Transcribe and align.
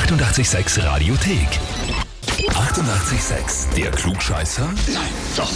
886 0.00 0.84
Radiothek. 0.84 1.48
88,6. 2.50 3.74
Der 3.76 3.90
Klugscheißer? 3.90 4.66
Nein, 4.92 5.08
doch. 5.38 5.50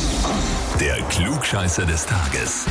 Der 0.81 0.97
Klugscheißer 1.11 1.85
des 1.85 2.07
Tages. 2.07 2.65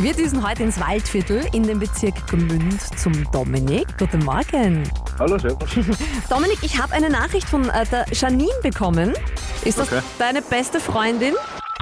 Wir 0.00 0.14
düsen 0.14 0.44
heute 0.44 0.64
ins 0.64 0.80
Waldviertel 0.80 1.44
in 1.52 1.62
den 1.62 1.78
Bezirk 1.78 2.26
Gmünd 2.26 2.80
zum 2.98 3.12
Dominik. 3.30 3.86
Guten 3.98 4.24
Morgen. 4.24 4.82
Hallo, 5.20 5.38
servus. 5.38 5.70
Dominik, 6.28 6.58
ich 6.62 6.82
habe 6.82 6.92
eine 6.92 7.08
Nachricht 7.08 7.48
von 7.48 7.68
äh, 7.70 7.86
der 7.86 8.04
Janine 8.12 8.50
bekommen. 8.60 9.12
Ist 9.64 9.78
das 9.78 9.92
Okay. 9.92 10.02
deine 10.18 10.42
beste 10.42 10.80
Freundin? 10.80 11.34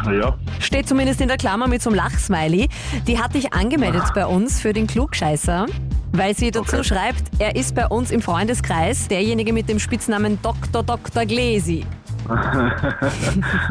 Ja, 0.05 0.39
Steht 0.61 0.87
zumindest 0.87 1.21
in 1.23 1.29
der 1.29 1.37
Klammer 1.39 1.67
mit 1.67 1.83
so 1.83 1.89
einem 1.89 1.97
Lachsmiley. 1.97 2.69
Die 3.07 3.19
hat 3.19 3.35
dich 3.35 3.55
angemeldet 3.55 4.03
bei 4.15 4.25
uns 4.27 4.61
für 4.61 4.73
den 4.75 4.87
Klugscheißer, 4.87 5.67
weil 6.13 6.35
sie 6.37 6.51
dazu 6.51 6.77
Okay. 6.77 6.85
schreibt, 6.85 7.23
er 7.39 7.57
ist 7.57 7.75
bei 7.75 7.87
uns 7.87 8.11
im 8.11 8.21
Freundeskreis 8.23 9.09
derjenige 9.09 9.53
mit 9.53 9.69
dem 9.69 9.79
Spitznamen 9.79 10.39
Dr. 10.43 10.83
Dr. 10.83 11.25
Gläsi. 11.27 11.85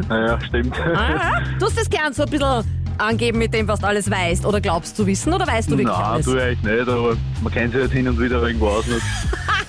naja, 0.08 0.38
stimmt. 0.46 0.74
Ah, 0.94 1.40
du 1.58 1.66
hast 1.66 1.78
es 1.80 1.88
gern 1.88 2.12
so 2.12 2.24
ein 2.24 2.30
bisschen 2.30 2.64
angeben 2.98 3.38
mit 3.38 3.54
dem, 3.54 3.66
was 3.68 3.80
du 3.80 3.86
alles 3.86 4.10
weißt. 4.10 4.44
Oder 4.44 4.60
glaubst 4.60 4.98
du 4.98 5.06
wissen 5.06 5.32
oder 5.32 5.46
weißt 5.46 5.68
du 5.70 5.78
wirklich 5.78 5.96
Nein, 5.96 6.04
alles? 6.06 6.26
du 6.26 6.32
eigentlich 6.38 6.62
nicht, 6.62 6.88
aber 6.88 7.16
man 7.42 7.52
kennt 7.52 7.72
sich 7.72 7.82
jetzt 7.82 7.92
hin 7.92 8.08
und 8.08 8.20
wieder 8.20 8.42
irgendwo 8.42 8.68
aus. 8.68 8.84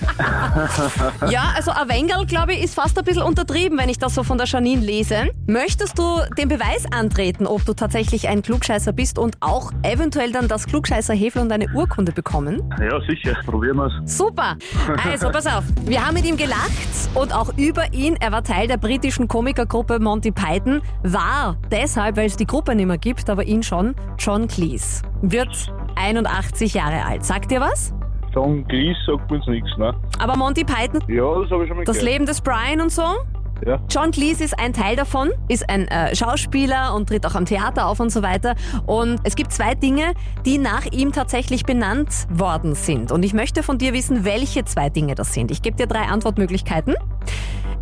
Ja, 1.29 1.53
also 1.55 1.71
ein 1.71 1.87
Wengerl, 1.89 2.25
glaube 2.25 2.53
ich, 2.53 2.63
ist 2.63 2.75
fast 2.75 2.97
ein 2.97 3.05
bisschen 3.05 3.23
untertrieben, 3.23 3.77
wenn 3.77 3.89
ich 3.89 3.99
das 3.99 4.15
so 4.15 4.23
von 4.23 4.37
der 4.37 4.47
Janine 4.47 4.81
lese. 4.81 5.29
Möchtest 5.47 5.97
du 5.97 6.19
den 6.37 6.47
Beweis 6.49 6.85
antreten, 6.91 7.45
ob 7.47 7.65
du 7.65 7.73
tatsächlich 7.73 8.27
ein 8.27 8.41
Klugscheißer 8.41 8.91
bist 8.91 9.19
und 9.19 9.37
auch 9.39 9.71
eventuell 9.83 10.31
dann 10.31 10.47
das 10.47 10.65
Klugscheißer-Hefel 10.65 11.41
und 11.41 11.51
eine 11.51 11.67
Urkunde 11.73 12.11
bekommen? 12.11 12.61
Ja, 12.79 12.99
sicher, 13.07 13.35
probieren 13.45 13.77
wir's. 13.77 13.93
Super! 14.05 14.57
Also, 15.03 15.29
pass 15.29 15.47
auf. 15.47 15.63
Wir 15.85 16.05
haben 16.05 16.15
mit 16.15 16.25
ihm 16.25 16.37
gelacht 16.37 16.69
und 17.13 17.33
auch 17.33 17.55
über 17.57 17.93
ihn. 17.93 18.15
Er 18.19 18.31
war 18.31 18.43
Teil 18.43 18.67
der 18.67 18.77
britischen 18.77 19.27
Komikergruppe 19.27 19.99
Monty 19.99 20.31
Python. 20.31 20.81
War 21.03 21.57
deshalb, 21.71 22.17
weil 22.17 22.27
es 22.27 22.35
die 22.35 22.47
Gruppe 22.47 22.75
nicht 22.75 22.87
mehr 22.87 22.97
gibt, 22.97 23.29
aber 23.29 23.43
ihn 23.43 23.63
schon, 23.63 23.95
John 24.17 24.47
Cleese. 24.47 25.03
Wird 25.21 25.71
81 25.95 26.73
Jahre 26.73 27.05
alt. 27.05 27.25
Sagt 27.25 27.51
dir 27.51 27.61
was? 27.61 27.93
John 28.33 28.65
Cleese 28.67 28.97
sagt 29.05 29.29
mir 29.29 29.37
jetzt 29.37 29.47
nichts, 29.47 29.77
ne? 29.77 29.93
Aber 30.19 30.37
Monty 30.37 30.63
Python, 30.63 31.01
Ja, 31.07 31.39
das 31.41 31.51
habe 31.51 31.63
ich 31.63 31.67
schon 31.67 31.77
mal 31.77 31.83
das 31.85 31.97
gehört. 31.97 32.11
Leben 32.13 32.25
des 32.25 32.41
Brian 32.41 32.81
und 32.81 32.91
so? 32.91 33.03
Ja. 33.65 33.79
John 33.89 34.09
Cleese 34.09 34.43
ist 34.43 34.57
ein 34.57 34.73
Teil 34.73 34.95
davon, 34.95 35.29
ist 35.47 35.69
ein 35.69 35.87
äh, 35.87 36.15
Schauspieler 36.15 36.95
und 36.95 37.09
tritt 37.09 37.25
auch 37.27 37.35
am 37.35 37.45
Theater 37.45 37.87
auf 37.87 37.99
und 37.99 38.09
so 38.09 38.23
weiter. 38.23 38.55
Und 38.87 39.19
es 39.23 39.35
gibt 39.35 39.51
zwei 39.51 39.75
Dinge, 39.75 40.13
die 40.45 40.57
nach 40.57 40.85
ihm 40.87 41.11
tatsächlich 41.11 41.63
benannt 41.63 42.09
worden 42.31 42.73
sind. 42.73 43.11
Und 43.11 43.23
ich 43.23 43.33
möchte 43.33 43.61
von 43.61 43.77
dir 43.77 43.93
wissen, 43.93 44.25
welche 44.25 44.65
zwei 44.65 44.89
Dinge 44.89 45.13
das 45.13 45.33
sind. 45.33 45.51
Ich 45.51 45.61
gebe 45.61 45.77
dir 45.77 45.85
drei 45.85 46.03
Antwortmöglichkeiten. 46.05 46.95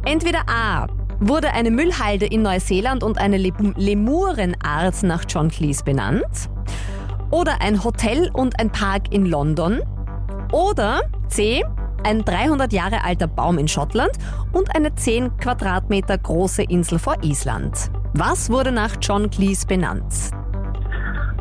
Entweder 0.05 0.39
A. 0.49 0.87
Wurde 1.21 1.53
eine 1.53 1.69
Müllhalde 1.71 2.25
in 2.25 2.41
Neuseeland 2.41 3.03
und 3.03 3.17
eine 3.17 3.37
Le 3.37 3.51
Lemurenart 3.75 5.03
nach 5.03 5.23
John 5.27 5.49
Cleese 5.49 5.83
benannt? 5.83 6.49
Oder 7.31 7.61
ein 7.61 7.83
Hotel 7.83 8.29
und 8.33 8.59
ein 8.59 8.69
Park 8.71 9.13
in 9.13 9.25
London? 9.25 9.81
Oder 10.51 11.01
C. 11.27 11.63
Ein 12.03 12.23
300 12.23 12.71
Jahre 12.71 13.03
alter 13.03 13.27
Baum 13.27 13.57
in 13.57 13.67
Schottland 13.67 14.11
und 14.53 14.73
eine 14.75 14.95
10 14.95 15.37
Quadratmeter 15.37 16.17
große 16.17 16.63
Insel 16.63 16.97
vor 16.97 17.17
Island. 17.23 17.91
Was 18.13 18.49
wurde 18.49 18.71
nach 18.71 18.95
John 19.01 19.29
Cleese 19.29 19.67
benannt? 19.67 20.31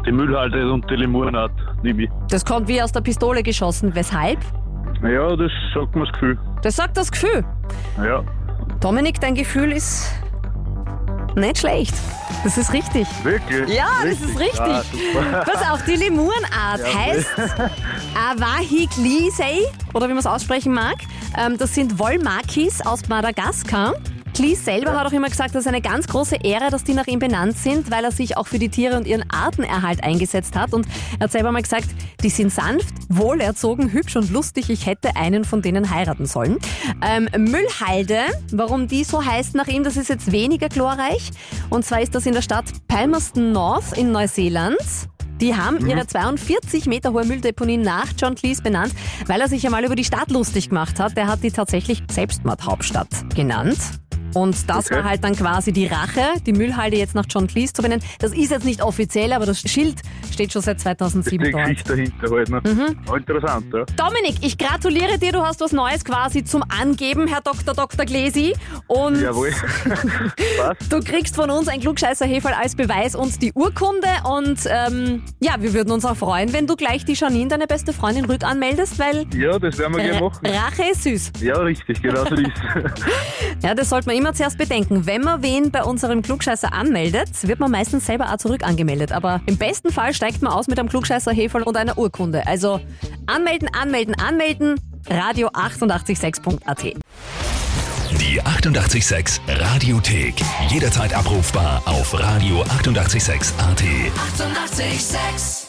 Die 0.05 0.13
Müllhalde 0.13 0.71
und 0.73 0.89
die 0.91 0.97
Lemurenart, 0.97 1.53
nehme 1.83 2.05
ich. 2.05 2.11
Das 2.29 2.45
kommt 2.45 2.69
wie 2.69 2.83
aus 2.83 2.93
der 2.93 3.01
Pistole 3.01 3.43
geschossen. 3.43 3.95
Weshalb? 3.95 4.39
Ja, 5.03 5.37
das 5.37 5.53
sagt 5.75 5.95
mir 5.95 6.05
das 6.05 6.13
Gefühl. 6.13 6.39
Das 6.63 6.77
sagt 6.77 6.97
das 6.97 7.11
Gefühl. 7.11 7.45
Ja, 8.03 8.25
Dominik, 8.81 9.21
dein 9.21 9.35
Gefühl 9.35 9.73
ist 9.73 10.13
nicht 11.35 11.59
schlecht. 11.59 11.95
Das 12.45 12.57
ist 12.57 12.73
richtig. 12.73 13.07
wirklich? 13.25 13.69
Ja, 13.69 13.89
das 14.03 14.21
ist 14.21 14.39
richtig. 14.39 14.61
Ah. 14.61 15.45
Pass 15.45 15.71
auf, 15.71 15.85
die 15.85 15.97
Lemurenart 15.97 16.83
heißt 16.95 17.27
Avahiglisei, 18.15 19.61
oder 19.95 20.07
wie 20.07 20.13
man 20.13 20.19
es 20.19 20.27
aussprechen 20.27 20.73
mag. 20.73 20.97
Ähm, 21.37 21.59
das 21.59 21.75
sind 21.75 21.99
Wollmakis 21.99 22.81
aus 22.81 23.09
Madagaskar. 23.09 23.95
Cleese 24.39 24.63
selber 24.63 24.93
hat 24.97 25.05
auch 25.05 25.13
immer 25.13 25.29
gesagt, 25.29 25.57
das 25.57 25.63
ist 25.63 25.67
eine 25.67 25.81
ganz 25.81 26.07
große 26.07 26.37
Ehre, 26.45 26.71
dass 26.71 26.85
die 26.85 26.95
nach 26.95 27.09
ihm 27.09 27.19
benannt 27.19 27.59
sind, 27.59 27.91
weil 27.91 28.05
er 28.05 28.13
sich 28.13 28.37
auch 28.37 28.47
für 28.47 28.61
die 28.61 28.69
Tiere 28.69 28.97
und 28.97 29.05
ihren 29.05 29.29
Artenerhalt 29.29 30.05
eingesetzt 30.05 30.55
hat. 30.55 30.73
Und 30.73 30.87
er 31.19 31.25
hat 31.25 31.33
selber 31.33 31.51
mal 31.51 31.61
gesagt, 31.61 31.89
die 32.23 32.29
sind 32.29 32.53
sanft, 32.53 32.95
wohlerzogen, 33.09 33.93
hübsch 33.93 34.15
und 34.15 34.31
lustig. 34.31 34.71
Ich 34.71 34.87
hätte 34.87 35.17
einen 35.17 35.45
von 35.45 35.61
denen 35.61 35.91
heiraten 35.91 36.25
sollen. 36.27 36.59
Ähm, 37.03 37.29
Müllhalde, 37.37 38.21
warum 38.53 38.87
die 38.87 39.03
so 39.03 39.25
heißt 39.25 39.57
nach 39.57 39.67
ihm, 39.67 39.83
das 39.83 39.97
ist 39.97 40.09
jetzt 40.09 40.31
weniger 40.31 40.69
glorreich. 40.69 41.31
Und 41.69 41.85
zwar 41.85 42.01
ist 42.01 42.15
das 42.15 42.25
in 42.25 42.35
der 42.35 42.43
Stadt 42.43 42.67
Palmerston 42.87 43.51
North 43.51 43.99
in 43.99 44.13
Neuseeland. 44.13 44.79
Die 45.41 45.57
haben 45.57 45.85
ihre 45.85 46.07
42 46.07 46.87
Meter 46.87 47.13
hohe 47.13 47.25
Mülldeponie 47.25 47.77
nach 47.77 48.07
John 48.17 48.37
Cleese 48.37 48.63
benannt, 48.63 48.95
weil 49.27 49.41
er 49.41 49.49
sich 49.49 49.67
einmal 49.67 49.85
über 49.85 49.97
die 49.97 50.05
Stadt 50.05 50.31
lustig 50.31 50.69
gemacht 50.69 51.01
hat. 51.01 51.17
Der 51.17 51.27
hat 51.27 51.43
die 51.43 51.51
tatsächlich 51.51 52.05
Selbstmordhauptstadt 52.09 53.35
genannt. 53.35 53.79
Und 54.39 54.69
das 54.69 54.87
Okay. 54.87 54.97
war 54.97 55.05
halt 55.05 55.25
dann 55.25 55.35
quasi 55.37 55.73
die 55.73 55.87
Rache, 55.87 56.23
die 56.47 56.53
Müllhalde 56.53 56.97
jetzt 56.97 57.15
nach 57.15 57.27
John 57.29 57.47
Cleese 57.47 57.73
zu 57.73 57.83
benennen. 57.83 58.03
Das 58.19 58.33
ist 58.33 58.51
jetzt 58.51 58.65
nicht 58.65 58.83
offiziell, 58.83 59.33
aber 59.33 59.47
das 59.47 59.61
Schild 59.61 60.01
steht 60.33 60.53
schon 60.53 60.63
seit 60.63 60.81
2007 60.81 61.45
Die 61.45 61.51
dort. 61.53 61.65
Geschichte 61.65 61.93
dahinter 61.97 62.31
halt, 62.31 62.49
ne? 62.51 62.61
Mhm. 62.65 63.15
Interessant, 63.17 63.67
ja. 63.73 63.85
Dominik, 63.97 64.37
ich 64.43 64.59
gratuliere 64.59 65.19
dir, 65.19 65.33
du 65.33 65.41
hast 65.43 65.61
was 65.61 65.73
Neues 65.73 66.05
quasi 66.05 66.45
zum 66.45 66.63
Angeben, 66.69 67.27
Herr 67.27 67.41
Dr. 67.41 67.75
Dr. 67.75 68.05
Gläsi. 68.05 68.55
Und 68.87 69.21
Jawohl. 69.21 69.51
Was? 70.59 70.89
du 70.89 71.01
kriegst 71.01 71.35
von 71.37 71.51
uns 71.51 71.69
ein 71.69 71.81
klugscheißer 71.81 72.27
Heferl 72.27 72.55
als 72.55 72.75
Beweis 72.75 73.15
und 73.15 73.41
die 73.43 73.53
Urkunde. 73.53 74.09
Und 74.25 74.61
ähm, 74.69 75.23
ja, 75.41 75.57
wir 75.59 75.73
würden 75.75 75.91
uns 75.93 76.05
auch 76.05 76.17
freuen, 76.17 76.53
wenn 76.53 76.67
du 76.67 76.77
gleich 76.77 77.05
die 77.05 77.15
Janine, 77.15 77.49
deine 77.49 77.67
beste 77.67 77.93
Freundin, 77.93 78.25
rückanmeldest, 78.25 78.99
weil 78.99 79.27
Ja, 79.35 79.59
das 79.59 79.79
werden 79.79 79.97
wir 79.97 80.05
gerne 80.05 80.21
machen. 80.21 80.47
Rache 80.47 80.91
ist 80.93 81.03
süß. 81.05 81.33
Ja, 81.41 81.57
richtig, 81.59 82.03
genau 82.03 82.25
so 82.25 82.35
ist 82.35 82.49
Ja, 83.63 83.75
das 83.75 83.89
sollte 83.91 84.09
man 84.09 84.17
immer 84.17 84.33
zuerst 84.35 84.59
bedenken. 84.59 85.07
Wenn 85.07 85.23
man 85.23 85.43
wen 85.43 85.71
bei 85.71 85.83
unserem 85.83 86.23
Klugscheißer 86.23 86.73
anmeldet, 86.73 87.29
wird 87.43 87.61
man 87.61 87.71
meistens 87.71 88.07
selber 88.07 88.33
auch 88.33 88.37
zurück 88.39 88.65
angemeldet. 88.65 89.13
Aber 89.13 89.41
im 89.47 89.57
besten 89.57 89.91
Fall 89.91 90.15
steigt 90.19 90.43
man 90.43 90.53
aus 90.53 90.67
mit 90.67 90.79
einem 90.79 90.91
klugscheißer 90.91 91.33
Heferl 91.33 91.63
und 91.63 91.77
einer 91.77 91.97
Urkunde. 91.97 92.47
Also 92.47 92.81
anmelden, 93.27 93.69
anmelden, 93.73 94.15
anmelden. 94.17 94.75
Radio 95.09 95.49
886.at. 95.49 96.83
Die 98.21 98.43
88,6 98.43 99.41
Radiothek. 99.49 100.35
Jederzeit 100.69 101.15
abrufbar 101.15 101.83
auf 101.87 102.13
radio886.at. 102.13 103.79
88,6. 103.79 104.79
Eighty-eight, 104.81 105.01
sex. 105.01 105.68